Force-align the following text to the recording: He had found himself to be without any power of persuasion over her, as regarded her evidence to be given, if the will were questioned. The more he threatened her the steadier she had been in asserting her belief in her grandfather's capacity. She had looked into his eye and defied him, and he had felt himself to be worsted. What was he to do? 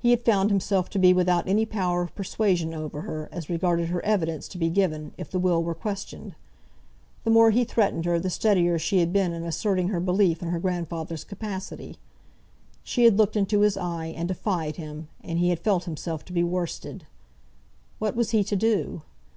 He 0.00 0.10
had 0.10 0.24
found 0.24 0.50
himself 0.50 0.90
to 0.90 0.98
be 0.98 1.12
without 1.14 1.46
any 1.46 1.64
power 1.64 2.02
of 2.02 2.16
persuasion 2.16 2.74
over 2.74 3.02
her, 3.02 3.28
as 3.30 3.48
regarded 3.48 3.90
her 3.90 4.04
evidence 4.04 4.48
to 4.48 4.58
be 4.58 4.68
given, 4.68 5.12
if 5.16 5.30
the 5.30 5.38
will 5.38 5.62
were 5.62 5.72
questioned. 5.72 6.34
The 7.22 7.30
more 7.30 7.52
he 7.52 7.62
threatened 7.62 8.04
her 8.04 8.18
the 8.18 8.28
steadier 8.28 8.76
she 8.80 8.98
had 8.98 9.12
been 9.12 9.32
in 9.32 9.44
asserting 9.44 9.86
her 9.90 10.00
belief 10.00 10.42
in 10.42 10.48
her 10.48 10.58
grandfather's 10.58 11.22
capacity. 11.22 11.96
She 12.82 13.04
had 13.04 13.16
looked 13.18 13.36
into 13.36 13.60
his 13.60 13.76
eye 13.76 14.06
and 14.06 14.26
defied 14.26 14.74
him, 14.78 15.06
and 15.22 15.38
he 15.38 15.50
had 15.50 15.60
felt 15.60 15.84
himself 15.84 16.24
to 16.24 16.32
be 16.32 16.42
worsted. 16.42 17.06
What 18.00 18.16
was 18.16 18.30
he 18.30 18.42
to 18.42 18.56
do? 18.56 19.02